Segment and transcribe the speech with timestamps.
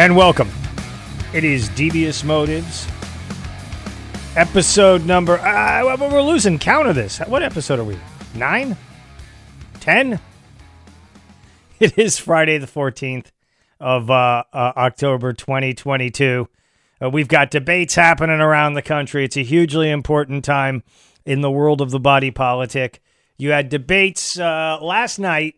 [0.00, 0.50] and welcome.
[1.34, 2.88] It is Devious Motives,
[4.34, 5.38] episode number.
[5.38, 7.18] Uh, we're losing count of this.
[7.18, 7.98] What episode are we?
[8.34, 8.78] Nine?
[9.80, 10.18] Ten?
[11.80, 13.26] It is Friday the 14th
[13.78, 16.48] of uh, uh, October 2022.
[17.02, 19.26] Uh, we've got debates happening around the country.
[19.26, 20.82] It's a hugely important time
[21.26, 23.02] in the world of the body politic.
[23.36, 25.56] You had debates uh, last night.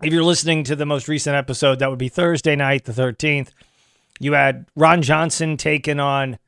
[0.00, 3.48] If you're listening to the most recent episode, that would be Thursday night, the 13th.
[4.20, 6.38] You had Ron Johnson taking on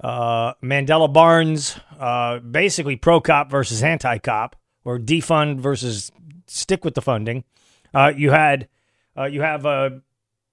[0.00, 6.10] uh, Mandela Barnes, uh, basically pro cop versus anti cop, or defund versus
[6.46, 7.44] stick with the funding.
[7.92, 8.66] Uh, you had
[9.14, 9.90] uh, you have uh,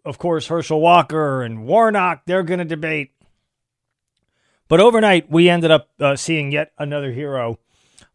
[0.04, 2.24] of course Herschel Walker and Warnock.
[2.26, 3.12] They're going to debate.
[4.68, 7.58] But overnight, we ended up uh, seeing yet another hero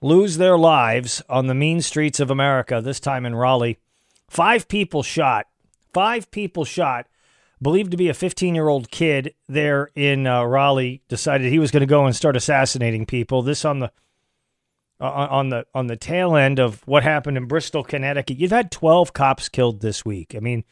[0.02, 2.82] lose their lives on the mean streets of America.
[2.82, 3.78] This time in Raleigh,
[4.28, 5.46] five people shot.
[5.92, 7.06] Five people shot.
[7.60, 11.70] Believed to be a 15 year old kid there in uh, Raleigh decided he was
[11.70, 13.42] going to go and start assassinating people.
[13.42, 13.90] This on the
[15.00, 18.38] uh, on the on the tail end of what happened in Bristol, Connecticut.
[18.38, 20.34] You've had 12 cops killed this week.
[20.36, 20.64] I mean,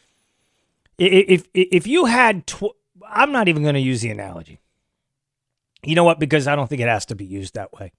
[0.99, 2.77] if if, if you had, tw-
[3.09, 4.61] I'm not even going to use the analogy.
[5.83, 6.19] You know what?
[6.19, 7.93] Because I don't think it has to be used that way.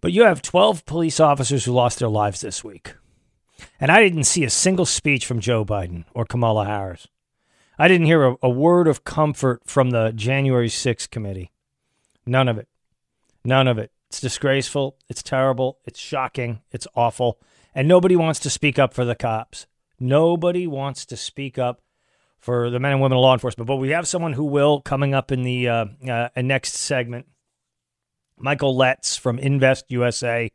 [0.00, 2.94] But you have 12 police officers who lost their lives this week.
[3.80, 7.08] And I didn't see a single speech from Joe Biden or Kamala Harris.
[7.78, 11.50] I didn't hear a, a word of comfort from the January 6th committee.
[12.26, 12.68] None of it.
[13.44, 13.90] None of it.
[14.08, 14.96] It's disgraceful.
[15.08, 15.78] It's terrible.
[15.84, 16.60] It's shocking.
[16.72, 17.38] It's awful.
[17.74, 19.66] And nobody wants to speak up for the cops.
[19.98, 21.80] Nobody wants to speak up
[22.38, 23.68] for the men and women of law enforcement.
[23.68, 27.26] But we have someone who will coming up in the uh, uh, next segment.
[28.38, 30.50] Michael Letts from Invest USA.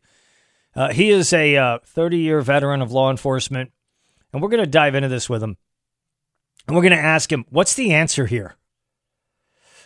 [0.75, 3.71] Uh, he is a 30 year veteran of law enforcement.
[4.33, 5.55] And we're going to dive into this with him.
[6.67, 8.55] And we're going to ask him, what's the answer here?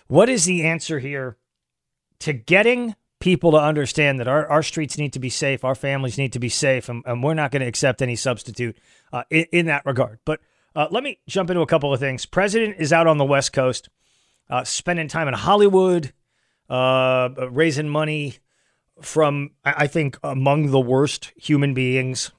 [0.08, 1.38] What is the answer here
[2.22, 6.18] to getting people to understand that our, our streets need to be safe, our families
[6.18, 8.78] need to be safe, and, and we're not going to accept any substitute
[9.14, 10.20] uh, in, in, that regard.
[10.26, 10.40] But
[10.76, 12.26] uh, let me jump into a couple of things.
[12.26, 13.90] President is out on the West Coast,
[14.50, 16.14] uh, spending time in Hollywood,
[16.70, 18.40] uh, raising money
[19.02, 22.32] from, I think, among the worst human beings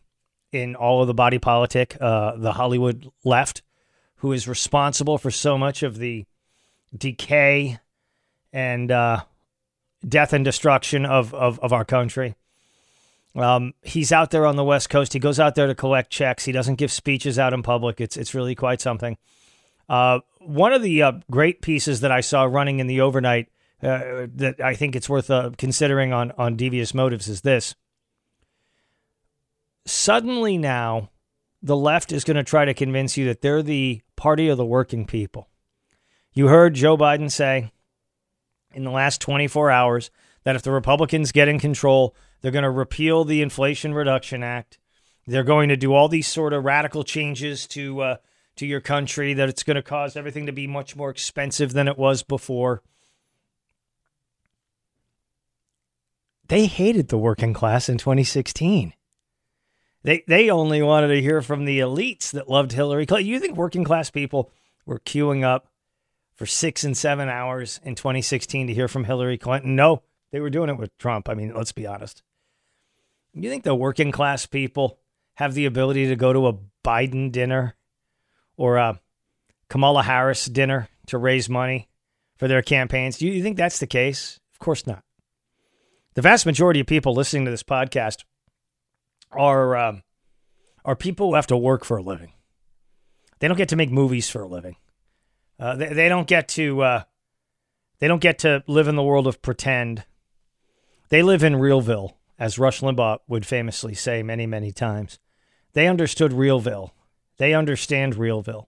[0.52, 3.62] in all of the body politic, uh, the Hollywood left,
[4.16, 6.24] who is responsible for so much of the
[6.96, 7.78] decay
[8.52, 9.22] and uh,
[10.06, 12.34] death and destruction of, of, of our country.
[13.36, 15.12] Um, he's out there on the West Coast.
[15.12, 16.44] He goes out there to collect checks.
[16.44, 18.00] He doesn't give speeches out in public.
[18.00, 19.16] It's it's really quite something.
[19.88, 23.48] Uh, one of the uh, great pieces that I saw running in the overnight
[23.82, 27.74] uh, that I think it's worth uh, considering on on devious motives is this.
[29.86, 31.10] Suddenly now,
[31.62, 34.66] the left is going to try to convince you that they're the party of the
[34.66, 35.48] working people.
[36.32, 37.72] You heard Joe Biden say
[38.72, 40.10] in the last 24 hours
[40.44, 44.78] that if the Republicans get in control, they're going to repeal the Inflation Reduction Act.
[45.26, 48.16] They're going to do all these sort of radical changes to uh,
[48.56, 49.34] to your country.
[49.34, 52.82] That it's going to cause everything to be much more expensive than it was before.
[56.50, 58.92] They hated the working class in 2016.
[60.02, 63.28] They they only wanted to hear from the elites that loved Hillary Clinton.
[63.28, 64.50] You think working class people
[64.84, 65.68] were queuing up
[66.34, 69.76] for six and seven hours in 2016 to hear from Hillary Clinton?
[69.76, 70.02] No,
[70.32, 71.28] they were doing it with Trump.
[71.28, 72.24] I mean, let's be honest.
[73.32, 74.98] You think the working class people
[75.34, 77.76] have the ability to go to a Biden dinner
[78.56, 79.00] or a
[79.68, 81.88] Kamala Harris dinner to raise money
[82.38, 83.18] for their campaigns?
[83.18, 84.40] Do you think that's the case?
[84.52, 85.04] Of course not.
[86.14, 88.24] The vast majority of people listening to this podcast
[89.32, 90.02] are um,
[90.84, 92.32] are people who have to work for a living.
[93.38, 94.76] They don't get to make movies for a living.
[95.58, 97.02] Uh, they, they don't get to uh,
[98.00, 100.04] they don't get to live in the world of pretend.
[101.10, 105.18] They live in Realville as Rush Limbaugh would famously say many, many times.
[105.74, 106.90] They understood Realville.
[107.36, 108.66] They understand Realville.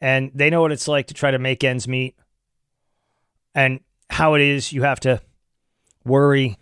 [0.00, 2.16] And they know what it's like to try to make ends meet
[3.54, 5.20] and how it is you have to
[6.04, 6.56] worry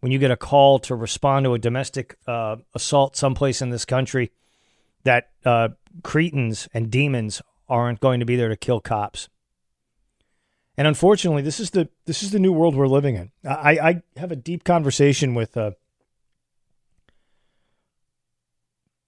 [0.00, 3.84] when you get a call to respond to a domestic uh, assault someplace in this
[3.84, 4.30] country
[5.04, 5.68] that uh,
[6.02, 9.28] cretins and demons aren't going to be there to kill cops.
[10.76, 13.32] And unfortunately, this is the this is the new world we're living in.
[13.44, 15.72] I, I have a deep conversation with uh,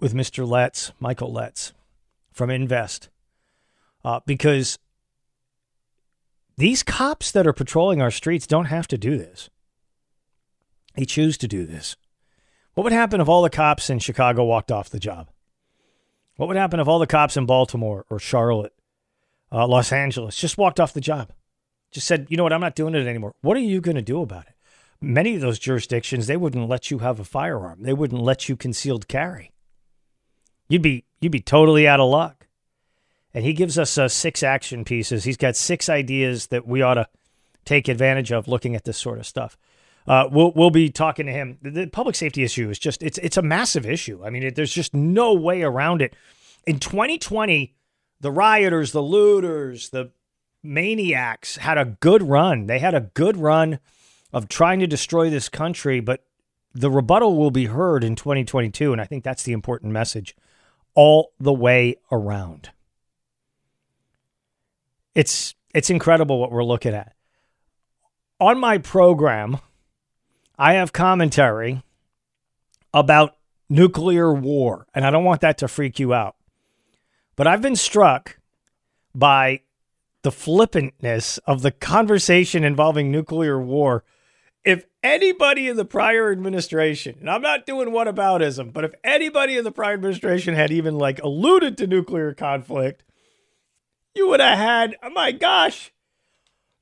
[0.00, 0.46] with Mr.
[0.48, 1.72] Letts, Michael Letts
[2.32, 3.08] from Invest,
[4.04, 4.80] uh, because
[6.56, 9.48] these cops that are patrolling our streets don't have to do this.
[10.94, 11.96] They choose to do this.
[12.74, 15.30] What would happen if all the cops in Chicago walked off the job?
[16.36, 18.72] What would happen if all the cops in Baltimore or Charlotte
[19.52, 21.32] uh, Los Angeles, just walked off the job.
[21.90, 23.34] Just said, you know what, I'm not doing it anymore.
[23.40, 24.54] What are you going to do about it?
[25.00, 27.82] Many of those jurisdictions, they wouldn't let you have a firearm.
[27.82, 29.50] They wouldn't let you concealed carry.
[30.68, 32.46] You'd be you'd be totally out of luck.
[33.32, 35.24] And he gives us uh, six action pieces.
[35.24, 37.08] He's got six ideas that we ought to
[37.64, 39.56] take advantage of looking at this sort of stuff.
[40.06, 41.58] Uh, we'll we'll be talking to him.
[41.62, 44.24] The, the, public safety issue is just it's it's a massive issue.
[44.24, 46.14] I mean, it, there's just no way around it.
[46.66, 47.74] In 2020,
[48.20, 50.10] the rioters, the looters, the
[50.62, 52.66] maniacs had a good run.
[52.66, 53.78] They had a good run
[54.32, 56.24] of trying to destroy this country, but
[56.72, 60.36] the rebuttal will be heard in 2022, and I think that's the important message
[60.94, 62.70] all the way around.
[65.14, 67.14] It's it's incredible what we're looking at.
[68.38, 69.58] On my program,
[70.60, 71.82] I have commentary
[72.92, 73.38] about
[73.70, 76.36] nuclear war, and I don't want that to freak you out.
[77.34, 78.38] But I've been struck
[79.14, 79.62] by
[80.20, 84.04] the flippantness of the conversation involving nuclear war.
[84.62, 89.64] If anybody in the prior administration, and I'm not doing whataboutism, but if anybody in
[89.64, 93.02] the prior administration had even like alluded to nuclear conflict,
[94.14, 95.90] you would have had, oh my gosh,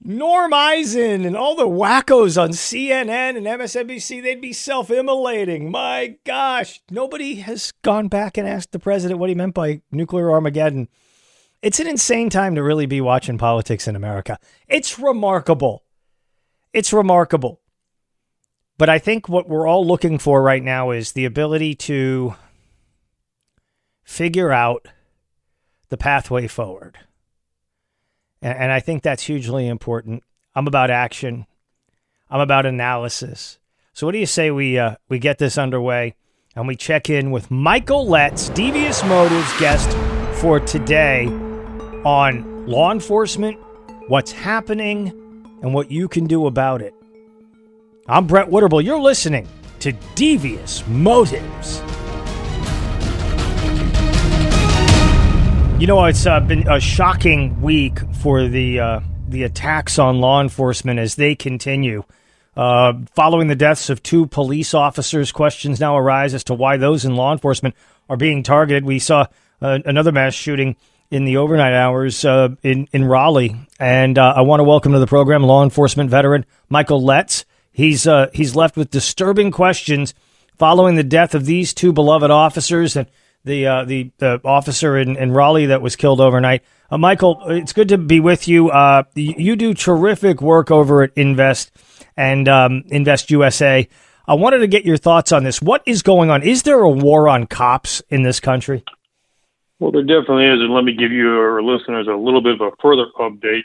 [0.01, 5.71] Norm Eisen and all the wackos on CNN and MSNBC, they'd be self immolating.
[5.71, 10.31] My gosh, nobody has gone back and asked the president what he meant by nuclear
[10.31, 10.89] Armageddon.
[11.63, 14.39] It's an insane time to really be watching politics in America.
[14.69, 15.83] It's remarkable.
[16.73, 17.61] It's remarkable.
[18.77, 22.37] But I think what we're all looking for right now is the ability to
[24.05, 24.87] figure out
[25.89, 26.99] the pathway forward.
[28.43, 30.23] And, and I think that's hugely important.
[30.55, 31.47] I'm about action.
[32.31, 33.59] I'm about analysis.
[33.93, 36.15] So what do you say we uh, we get this underway
[36.55, 39.91] and we check in with Michael Letts, Devious Motives guest
[40.41, 41.27] for today
[42.05, 43.59] on law enforcement,
[44.09, 45.09] what's happening,
[45.63, 46.95] and what you can do about it.
[48.07, 48.85] I'm Brett Winterble.
[48.85, 49.49] You're listening
[49.81, 51.81] to Devious Motives.
[55.79, 60.41] You know, it's uh, been a shocking week for the uh, the attacks on law
[60.41, 62.03] enforcement as they continue.
[62.57, 67.05] Uh, following the deaths of two police officers, questions now arise as to why those
[67.05, 67.77] in law enforcement
[68.09, 68.85] are being targeted.
[68.85, 69.27] We saw
[69.63, 70.75] uh, another mass shooting
[71.13, 74.99] in the overnight hours uh, in in Raleigh, and uh, I want to welcome to
[74.99, 77.45] the program law enforcement veteran Michael Letts.
[77.71, 80.13] He's he's left with disturbing questions
[80.59, 83.07] following the death of these two beloved officers and
[83.49, 86.63] the uh, the the officer in, in Raleigh that was killed overnight.
[86.91, 88.71] Uh, Michael, it's good to be with you.
[88.71, 91.73] Uh, you do terrific work over at Invest
[92.17, 93.89] and um, Invest USA.
[94.27, 95.61] I wanted to get your thoughts on this.
[95.61, 96.43] What is going on?
[96.43, 98.85] Is there a war on cops in this country?
[99.79, 102.61] Well, there definitely is, and let me give you our listeners a little bit of
[102.61, 103.63] a further update.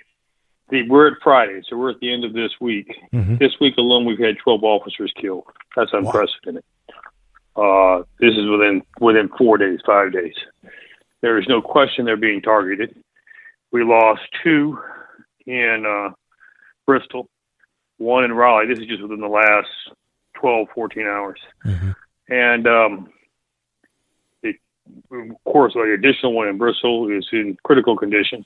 [0.69, 2.87] The, we're at Friday, so we're at the end of this week.
[3.13, 3.37] Mm-hmm.
[3.37, 5.45] This week alone, we've had 12 officers killed.
[5.75, 6.63] That's unprecedented.
[6.87, 6.95] Wow.
[7.55, 10.33] Uh, this is within within four days, five days.
[11.21, 12.95] There is no question they're being targeted.
[13.71, 14.77] We lost two
[15.45, 16.13] in uh,
[16.85, 17.29] Bristol,
[17.97, 18.67] one in Raleigh.
[18.67, 19.69] This is just within the last
[20.35, 21.39] 12, 14 hours.
[21.65, 21.91] Mm-hmm.
[22.29, 23.09] And um,
[24.41, 24.57] it,
[25.11, 28.45] of course, the additional one in Bristol is in critical condition.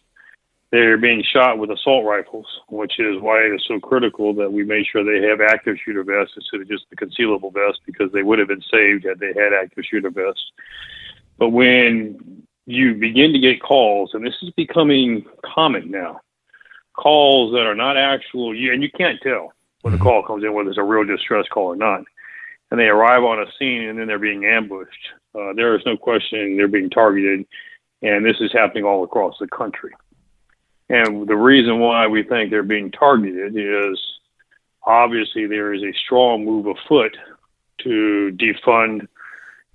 [0.72, 4.66] They're being shot with assault rifles, which is why it is so critical that we
[4.66, 8.24] make sure they have active shooter vests instead of just the concealable vest because they
[8.24, 10.52] would have been saved had they had active shooter vests.
[11.38, 16.20] But when you begin to get calls, and this is becoming common now,
[16.94, 20.04] calls that are not actual, and you can't tell when the mm-hmm.
[20.04, 22.04] call comes in whether it's a real distress call or not,
[22.72, 24.92] and they arrive on a scene and then they're being ambushed.
[25.34, 27.46] Uh, there is no question they're being targeted,
[28.02, 29.94] and this is happening all across the country.
[30.90, 34.00] And the reason why we think they're being targeted is
[34.86, 37.18] obviously there is a strong move afoot
[37.80, 39.08] to defund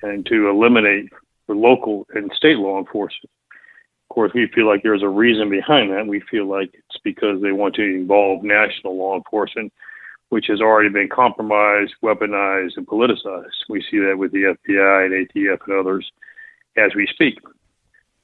[0.02, 1.10] and to eliminate
[1.46, 3.30] the local and state law enforcement.
[4.10, 6.06] Of course, we feel like there's a reason behind that.
[6.06, 9.72] We feel like it's because they want to involve national law enforcement,
[10.30, 13.68] which has already been compromised, weaponized, and politicized.
[13.68, 16.10] We see that with the FBI and ATF and others
[16.76, 17.38] as we speak.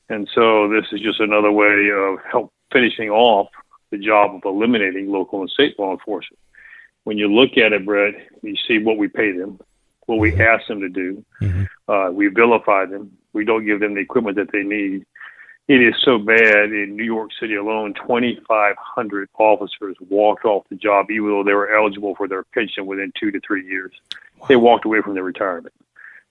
[0.09, 3.49] And so this is just another way of help finishing off
[3.91, 6.39] the job of eliminating local and state law enforcement.
[7.05, 9.59] When you look at it, Brett, you see what we pay them,
[10.07, 10.43] what we mm-hmm.
[10.43, 11.25] ask them to do.
[11.41, 11.91] Mm-hmm.
[11.91, 13.17] Uh, we vilify them.
[13.33, 15.07] We don't give them the equipment that they need.
[15.69, 21.11] It is so bad in New York City alone, 2,500 officers walked off the job,
[21.11, 23.93] even though they were eligible for their pension within two to three years.
[24.39, 24.47] Wow.
[24.49, 25.75] They walked away from their retirement.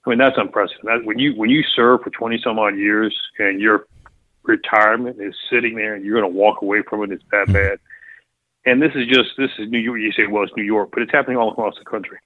[0.05, 1.01] I mean, that's unprecedented.
[1.01, 3.85] That, when you when you serve for 20 some odd years and you're
[4.47, 7.11] retirement is sitting there and you're going to walk away from it.
[7.11, 7.79] It's that bad.
[8.65, 9.99] And this is just this is New York.
[9.99, 12.17] You say, well, it's New York, but it's happening all across the country.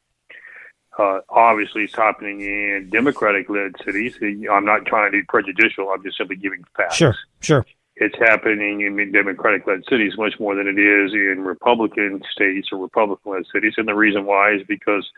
[0.97, 4.17] Uh, obviously, it's happening in Democratic-led cities.
[4.51, 5.89] I'm not trying to be prejudicial.
[5.89, 6.95] I'm just simply giving facts.
[6.95, 7.65] Sure, sure.
[7.95, 13.43] It's happening in Democratic-led cities much more than it is in Republican states or Republican-led
[13.53, 15.09] cities, and the reason why is because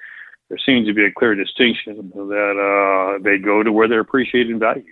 [0.50, 4.52] there seems to be a clear distinction that uh, they go to where they're appreciated
[4.52, 4.86] and valued,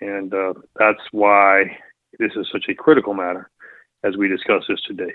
[0.00, 1.78] and uh, that's why
[2.18, 3.50] this is such a critical matter
[4.04, 5.12] as we discuss this today.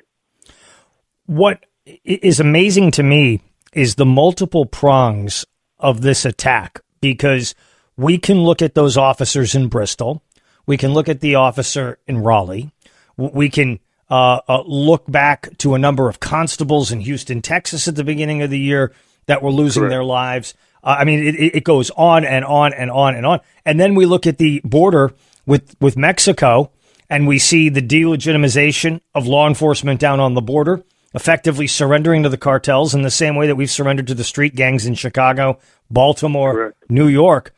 [1.25, 1.65] What
[2.03, 3.41] is amazing to me
[3.73, 5.45] is the multiple prongs
[5.79, 7.55] of this attack because
[7.97, 10.21] we can look at those officers in Bristol,
[10.65, 12.71] we can look at the officer in Raleigh,
[13.17, 17.95] we can uh, uh, look back to a number of constables in Houston, Texas at
[17.95, 18.93] the beginning of the year
[19.25, 19.91] that were losing Correct.
[19.91, 20.53] their lives.
[20.85, 23.41] Uh, I mean, it, it goes on and on and on and on.
[23.65, 25.13] And then we look at the border
[25.45, 26.71] with, with Mexico
[27.09, 30.83] and we see the delegitimization of law enforcement down on the border
[31.15, 34.53] effectively surrendering to the cartels in the same way that we've surrendered to the street
[34.53, 35.57] gangs in Chicago,
[35.89, 36.83] Baltimore, Correct.
[36.89, 37.53] New York.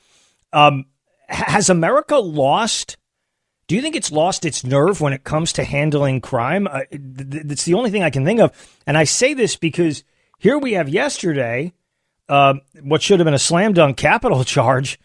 [0.54, 0.86] Um,
[1.28, 2.98] has America lost?
[3.68, 6.68] Do you think it's lost its nerve when it comes to handling crime?
[6.68, 8.52] Uh, it's the only thing I can think of.
[8.86, 10.04] And I say this because
[10.38, 11.74] here we have yesterday
[12.30, 15.00] uh, what should have been a slam dunk capital charge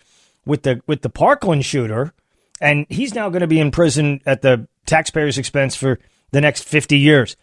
[0.45, 2.13] with the with the Parkland shooter,
[2.61, 5.99] and he's now going to be in prison at the taxpayers' expense for
[6.31, 7.37] the next fifty years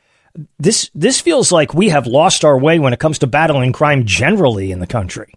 [0.58, 4.06] this this feels like we have lost our way when it comes to battling crime
[4.06, 5.34] generally in the country.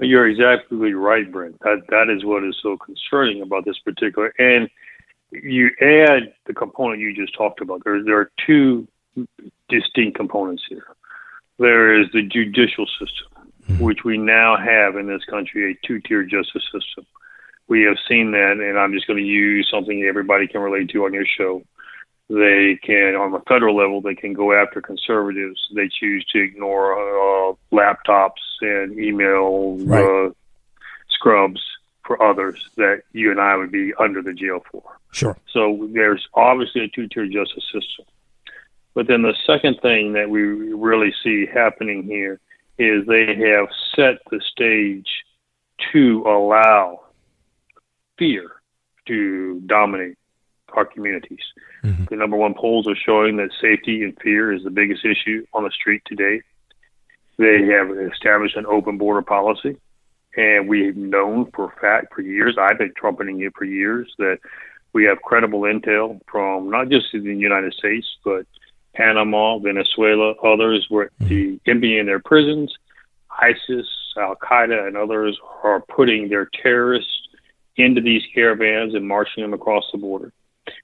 [0.00, 1.58] You're exactly right, Brent.
[1.60, 4.32] That that is what is so concerning about this particular.
[4.38, 4.68] And
[5.30, 7.82] you add the component you just talked about.
[7.84, 8.88] There there are two
[9.68, 10.86] distinct components here.
[11.58, 13.28] There is the judicial system,
[13.74, 13.84] mm-hmm.
[13.84, 17.06] which we now have in this country a two tier justice system.
[17.68, 21.04] We have seen that, and I'm just going to use something everybody can relate to
[21.04, 21.62] on your show
[22.32, 25.60] they can, on the federal level, they can go after conservatives.
[25.74, 30.28] They choose to ignore uh, laptops and email right.
[30.28, 30.30] uh,
[31.10, 31.60] scrubs
[32.06, 34.82] for others that you and I would be under the jail for.
[35.12, 35.36] Sure.
[35.52, 38.06] So there's obviously a two-tier justice system.
[38.94, 42.40] But then the second thing that we really see happening here
[42.78, 45.08] is they have set the stage
[45.92, 47.00] to allow
[48.18, 48.50] fear
[49.06, 50.16] to dominate
[50.74, 51.40] our communities.
[51.84, 52.04] Mm-hmm.
[52.08, 55.64] The number one polls are showing that safety and fear is the biggest issue on
[55.64, 56.42] the street today.
[57.38, 59.76] They have established an open border policy,
[60.36, 64.38] and we've known for a fact for years, I've been trumpeting it for years, that
[64.92, 68.46] we have credible intel from not just in the United States, but
[68.94, 71.28] Panama, Venezuela, others, where mm-hmm.
[71.28, 72.72] the enemy in their prisons,
[73.30, 77.28] ISIS, Al Qaeda, and others are putting their terrorists
[77.76, 80.32] into these caravans and marching them across the border.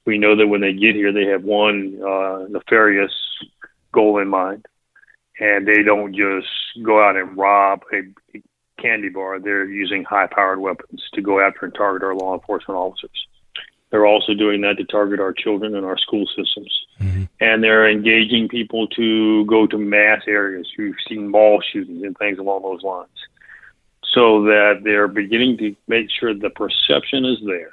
[0.07, 3.13] We know that when they get here, they have one uh, nefarious
[3.93, 4.67] goal in mind,
[5.39, 6.49] and they don't just
[6.83, 8.41] go out and rob a
[8.81, 9.39] candy bar.
[9.39, 13.27] They're using high-powered weapons to go after and target our law enforcement officers.
[13.91, 16.87] They're also doing that to target our children and our school systems.
[17.01, 17.25] Mm-hmm.
[17.41, 20.69] And they're engaging people to go to mass areas.
[20.77, 23.09] You've seen mall shootings and things along those lines.
[24.13, 27.73] So that they're beginning to make sure the perception is there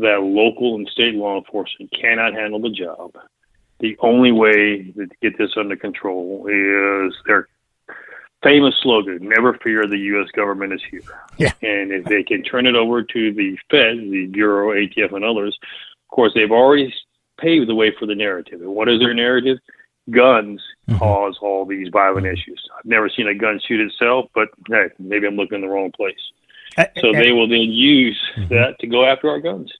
[0.00, 3.12] that local and state law enforcement cannot handle the job.
[3.80, 7.48] The only way to get this under control is their
[8.42, 10.30] famous slogan, never fear, the U.S.
[10.32, 11.02] government is here.
[11.38, 11.52] Yeah.
[11.62, 15.58] And if they can turn it over to the Fed, the Bureau, ATF, and others,
[16.08, 16.92] of course, they've already
[17.38, 18.60] paved the way for the narrative.
[18.60, 19.58] And what is their narrative?
[20.10, 20.98] Guns mm-hmm.
[20.98, 22.62] cause all these violent issues.
[22.78, 25.90] I've never seen a gun shoot itself, but hey, maybe I'm looking in the wrong
[25.92, 26.14] place.
[27.00, 28.54] So they will then use mm-hmm.
[28.54, 29.72] that to go after our guns.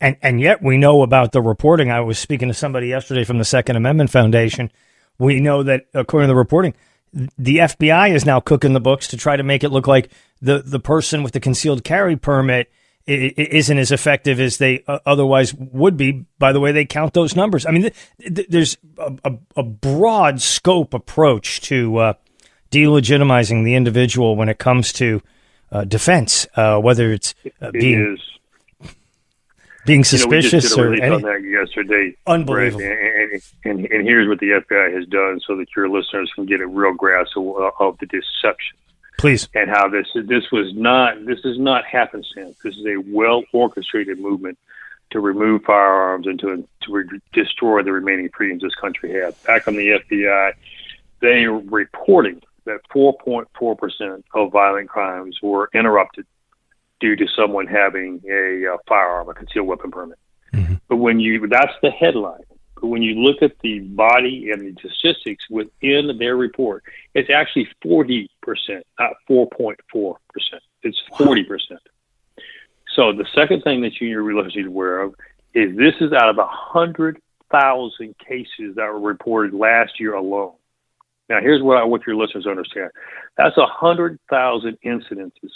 [0.00, 1.90] And and yet we know about the reporting.
[1.90, 4.70] I was speaking to somebody yesterday from the Second Amendment Foundation.
[5.18, 6.74] We know that according to the reporting,
[7.12, 10.62] the FBI is now cooking the books to try to make it look like the
[10.64, 12.70] the person with the concealed carry permit
[13.06, 17.34] isn't as effective as they uh, otherwise would be by the way they count those
[17.34, 17.66] numbers.
[17.66, 22.12] I mean, there's a, a, a, broad scope approach to uh,
[22.70, 25.22] delegitimizing the individual when it comes to
[25.72, 28.16] uh, defense, uh, whether it's uh, being
[29.86, 31.14] being suspicious you know, we just did a or any...
[31.14, 32.16] on that yesterday.
[32.26, 32.82] Unbelievable.
[32.82, 36.60] And, and, and, here's what the FBI has done so that your listeners can get
[36.60, 38.76] a real grasp of, of the deception.
[39.18, 39.48] Please.
[39.54, 42.56] And how this this was not this is not happenstance.
[42.64, 44.58] This is a well orchestrated movement
[45.10, 49.34] to remove firearms and to to re- destroy the remaining freedoms this country has.
[49.40, 50.52] Back on the FBI,
[51.20, 56.26] they are reporting that 4.4 percent of violent crimes were interrupted
[57.00, 60.18] due to someone having a, a firearm, a concealed weapon permit.
[60.52, 60.74] Mm-hmm.
[60.88, 62.42] But when you, that's the headline.
[62.80, 67.68] But when you look at the body and the statistics within their report, it's actually
[67.84, 68.28] 40%,
[68.98, 70.14] not 4.4%.
[70.82, 71.44] It's 40%.
[72.94, 75.14] So the second thing that you to be aware of
[75.54, 80.54] is this is out of 100,000 cases that were reported last year alone.
[81.28, 82.90] Now, here's what I want your listeners to understand.
[83.36, 85.50] That's 100,000 incidences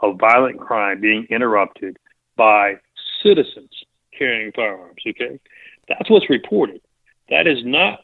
[0.00, 1.98] of violent crime being interrupted
[2.36, 2.76] by
[3.22, 3.70] citizens
[4.16, 5.38] carrying firearms, okay?
[5.88, 6.80] That's what's reported.
[7.30, 8.00] That is not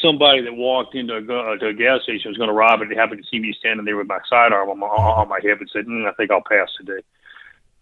[0.00, 2.88] somebody that walked into a, uh, to a gas station was going to rob it
[2.88, 5.60] and happened to see me standing there with my sidearm on my, on my hip
[5.60, 7.02] and said, mm, I think I'll pass today.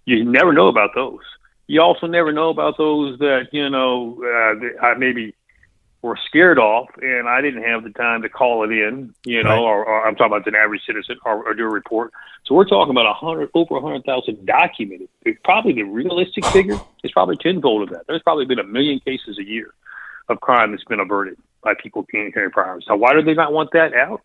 [0.05, 1.21] You never know about those.
[1.67, 5.35] You also never know about those that, you know, uh, I maybe
[6.03, 9.51] were scared off and I didn't have the time to call it in, you know,
[9.51, 9.61] right.
[9.61, 12.13] or, or, I'm talking about an average citizen or, or, do a report.
[12.45, 15.09] So we're talking about a hundred, over a hundred thousand documented.
[15.27, 18.07] It's probably the realistic figure is probably tenfold of that.
[18.07, 19.75] There's probably been a million cases a year
[20.31, 22.87] of crime that's been averted by people carrying firearms.
[22.89, 24.23] Now, why do they not want that out?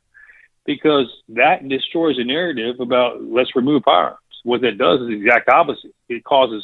[0.66, 4.20] Because that destroys the narrative about let's remove firearms.
[4.44, 5.94] What that does is the exact opposite.
[6.08, 6.64] It causes,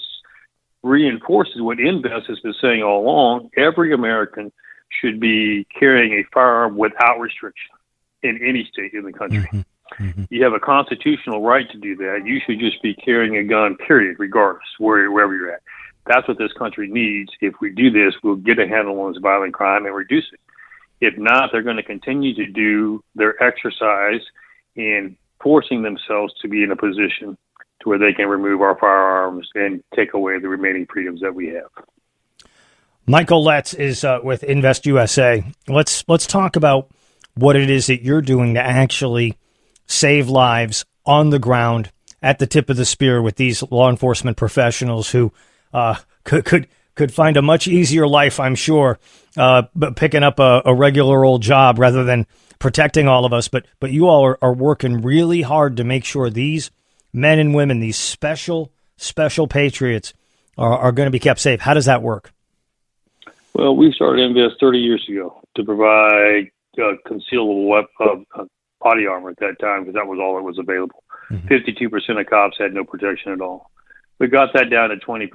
[0.83, 3.49] reinforces what Invest has been saying all along.
[3.57, 4.51] Every American
[4.99, 7.71] should be carrying a firearm without restriction
[8.23, 9.39] in any state in the country.
[9.39, 9.61] Mm-hmm.
[9.99, 10.23] Mm-hmm.
[10.29, 12.21] You have a constitutional right to do that.
[12.25, 15.61] You should just be carrying a gun, period, regardless where wherever you're at.
[16.07, 17.31] That's what this country needs.
[17.41, 20.39] If we do this, we'll get a handle on this violent crime and reduce it.
[20.99, 24.21] If not, they're going to continue to do their exercise
[24.75, 27.37] in forcing themselves to be in a position
[27.81, 31.47] to where they can remove our firearms and take away the remaining freedoms that we
[31.47, 31.69] have.
[33.07, 35.43] Michael Letts is uh, with Invest USA.
[35.67, 36.91] Let's let's talk about
[37.35, 39.37] what it is that you're doing to actually
[39.87, 44.37] save lives on the ground at the tip of the spear with these law enforcement
[44.37, 45.33] professionals who
[45.73, 48.99] uh, could could could find a much easier life, I'm sure,
[49.37, 52.27] uh, but picking up a, a, regular old job rather than
[52.59, 53.47] protecting all of us.
[53.47, 56.69] But but you all are, are working really hard to make sure these
[57.13, 60.13] men and women, these special special patriots,
[60.57, 61.61] are, are going to be kept safe.
[61.61, 62.31] How does that work?
[63.53, 68.45] Well, we started Invest 30 years ago to provide uh, concealable weapon, uh,
[68.79, 71.03] body armor at that time because that was all that was available.
[71.29, 71.47] Mm-hmm.
[71.47, 73.69] 52% of cops had no protection at all.
[74.19, 75.29] We got that down to 20%.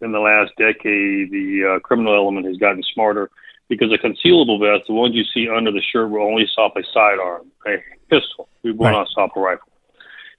[0.00, 3.30] In the last decade, the uh, criminal element has gotten smarter
[3.68, 6.82] because a concealable vest, the ones you see under the shirt, will only stop a
[6.92, 7.76] sidearm, a
[8.10, 8.48] pistol.
[8.62, 8.92] We will right.
[8.92, 9.68] not stop a rifle.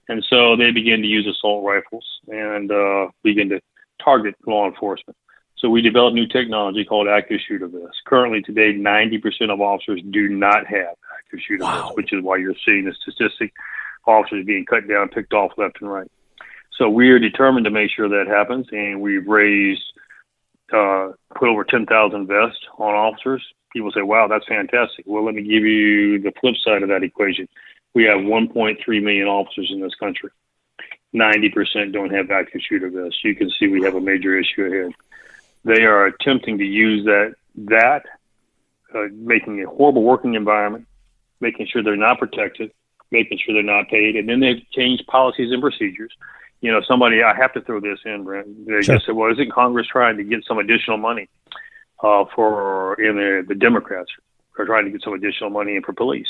[0.08, 3.60] And so they begin to use assault rifles and uh, begin to
[4.02, 5.16] target law enforcement.
[5.58, 8.02] So we developed new technology called active shooter vests.
[8.04, 11.82] Currently, today, 90% of officers do not have active shooter wow.
[11.82, 13.54] vests, which is why you're seeing the statistic
[14.06, 16.10] officers being cut down, picked off left and right.
[16.78, 19.82] So we are determined to make sure that happens, and we've raised,
[20.72, 23.42] uh, put over 10,000 vests on officers.
[23.72, 25.06] People say, wow, that's fantastic.
[25.06, 27.48] Well, let me give you the flip side of that equation.
[27.94, 30.30] We have 1.3 million officers in this country.
[31.14, 33.20] 90% don't have active shooter vests.
[33.24, 34.92] You can see we have a major issue ahead.
[35.66, 38.04] They are attempting to use that that
[38.94, 40.86] uh, making a horrible working environment,
[41.40, 42.70] making sure they're not protected,
[43.10, 46.12] making sure they're not paid, and then they've changed policies and procedures.
[46.60, 48.64] You know, somebody I have to throw this in, Brent.
[48.64, 48.94] They sure.
[48.94, 51.28] just said, "Well, isn't Congress trying to get some additional money
[52.00, 54.10] uh, for in the, the Democrats
[54.60, 56.28] are trying to get some additional money in for police?"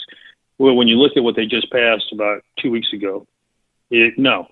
[0.57, 3.27] Well, when you look at what they just passed about two weeks ago,
[3.91, 4.49] it, no,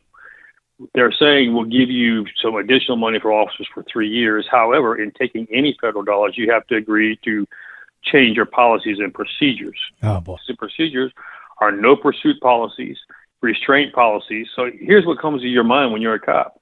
[0.95, 4.47] they're saying we'll give you some additional money for officers for three years.
[4.51, 7.47] However, in taking any federal dollars, you have to agree to
[8.03, 9.79] change your policies and procedures.
[10.03, 10.37] Oh, boy.
[10.49, 11.13] The procedures
[11.59, 12.99] are no pursuit policies,
[13.41, 14.49] restraint policies.
[14.55, 16.61] So here's what comes to your mind when you're a cop.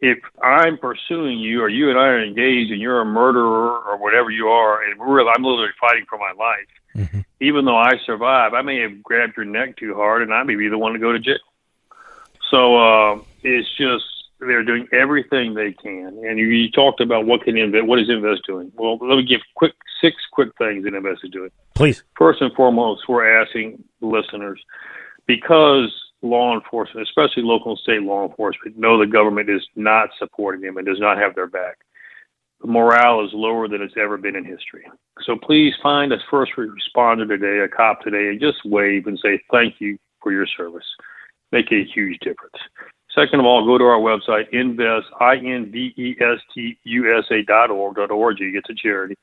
[0.00, 3.98] If I'm pursuing you or you and I are engaged and you're a murderer or
[3.98, 7.20] whatever you are, and we're, I'm literally fighting for my life, mm-hmm.
[7.40, 10.54] even though I survive, I may have grabbed your neck too hard and I may
[10.54, 11.38] be the one to go to jail.
[12.48, 14.04] So uh, it's just
[14.40, 16.20] they're doing everything they can.
[16.24, 18.70] And you, you talked about what can invest, what is Invest doing?
[18.74, 21.50] Well, let me give quick six quick things that Invest is doing.
[21.74, 22.04] Please.
[22.16, 24.60] First and foremost, we're asking listeners
[25.26, 30.60] because law enforcement, especially local and state law enforcement, know the government is not supporting
[30.60, 31.78] them and does not have their back.
[32.60, 34.84] The morale is lower than it's ever been in history.
[35.24, 39.40] So please find a first responder today, a cop today, and just wave and say
[39.50, 40.84] thank you for your service
[41.52, 42.56] make a huge difference.
[43.14, 45.72] Second of all, go to our website, invest, I-N-V-E-S-T-U-S-A
[47.44, 48.36] dot org, dot org.
[48.40, 49.16] It's a charity.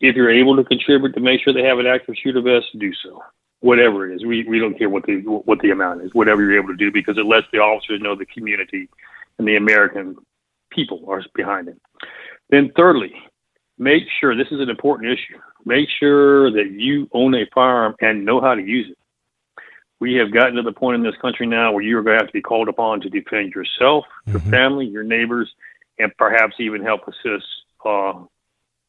[0.00, 2.92] If you're able to contribute to make sure they have an active shooter vest, do
[2.94, 3.22] so.
[3.60, 6.14] Whatever it is, we, we don't care what the what the amount is.
[6.14, 8.88] Whatever you're able to do, because it lets the officers know the community
[9.38, 10.16] and the American
[10.70, 11.76] people are behind it.
[12.50, 13.12] Then, thirdly,
[13.76, 15.38] make sure this is an important issue.
[15.64, 18.98] Make sure that you own a firearm and know how to use it.
[20.00, 22.28] We have gotten to the point in this country now where you're going to have
[22.28, 24.32] to be called upon to defend yourself, mm-hmm.
[24.32, 25.52] your family, your neighbors,
[25.98, 27.46] and perhaps even help assist
[27.84, 28.12] uh,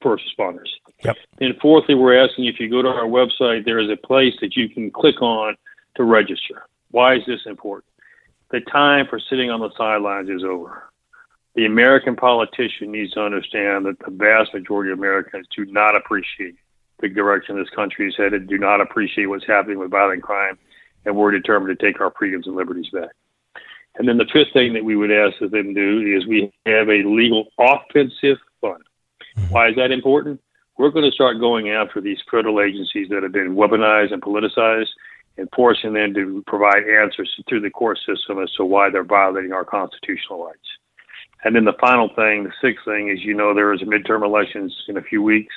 [0.02, 0.69] first responders.
[1.04, 1.17] Yep.
[1.41, 4.56] And fourthly, we're asking if you go to our website, there is a place that
[4.56, 5.56] you can click on
[5.95, 6.63] to register.
[6.91, 7.86] Why is this important?
[8.52, 10.84] The time for sitting on the sidelines is over.
[11.56, 16.56] The American politician needs to understand that the vast majority of Americans do not appreciate
[17.00, 20.58] the direction this country is headed, do not appreciate what's happening with violent crime,
[21.10, 23.10] and we're determined to take our freedoms and liberties back.
[23.95, 26.54] And then the fifth thing that we would ask of them to do is we
[26.67, 28.84] have a legal offensive fund.
[29.36, 29.52] Mm-hmm.
[29.52, 30.39] Why is that important?
[30.78, 34.89] We're going to start going after these federal agencies that have been weaponized and politicized
[35.38, 39.52] and forcing them to provide answers through the court system as to why they're violating
[39.52, 40.60] our constitutional rights.
[41.43, 44.24] And then the final thing, the sixth thing is, you know, there is a midterm
[44.24, 45.56] elections in a few weeks.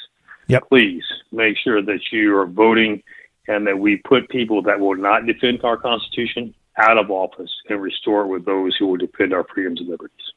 [0.49, 0.69] Yep.
[0.71, 3.03] Please make sure that you are voting
[3.49, 7.81] and that we put people that will not defend our Constitution out of office and
[7.81, 10.33] restore it with those who will defend our freedoms and liberties.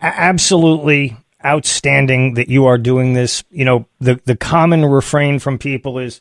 [0.00, 3.44] Absolutely outstanding that you are doing this.
[3.50, 6.20] You know, the, the common refrain from people is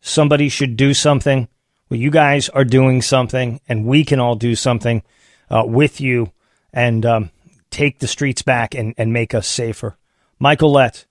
[0.00, 1.48] somebody should do something.
[1.88, 5.02] Well, you guys are doing something, and we can all do something
[5.50, 6.32] uh, with you
[6.72, 7.30] and um,
[7.70, 9.96] take the streets back and, and make us safer.
[10.38, 11.06] Michael Lett,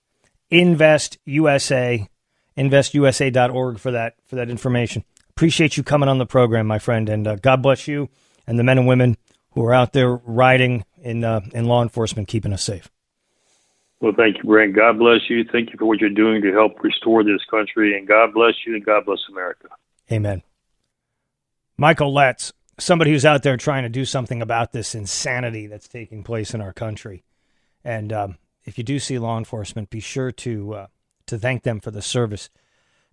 [0.50, 2.08] Invest USA,
[2.56, 5.04] investusa.org for that for that information.
[5.30, 8.08] Appreciate you coming on the program, my friend, and uh, God bless you
[8.46, 9.16] and the men and women
[9.52, 12.90] who are out there riding in uh, in law enforcement, keeping us safe.
[14.00, 14.74] Well, thank you, Brent.
[14.74, 15.44] God bless you.
[15.44, 18.74] Thank you for what you're doing to help restore this country, and God bless you,
[18.74, 19.68] and God bless America.
[20.10, 20.42] Amen.
[21.78, 26.24] Michael Letts, somebody who's out there trying to do something about this insanity that's taking
[26.24, 27.22] place in our country.
[27.84, 30.86] And um, if you do see law enforcement, be sure to uh,
[31.26, 32.50] to thank them for the service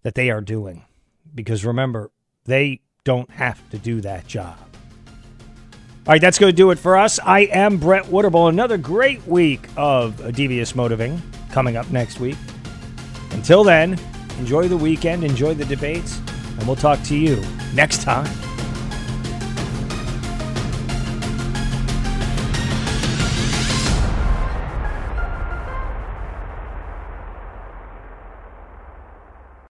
[0.04, 0.86] that they are doing,
[1.34, 2.12] because remember,
[2.45, 4.58] they don't have to do that job.
[6.08, 7.19] All right, that's going to do it for us.
[7.19, 8.50] I am Brett Winterble.
[8.50, 12.38] Another great week of Devious Motiving coming up next week.
[13.32, 14.00] Until then,
[14.39, 16.19] enjoy the weekend, enjoy the debates,
[16.58, 17.43] and we'll talk to you
[17.76, 18.28] next time.